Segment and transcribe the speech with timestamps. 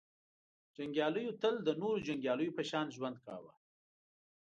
[0.75, 3.53] •جنګیالیو تل د نورو جنګیالیو په شان ژوند کاوه.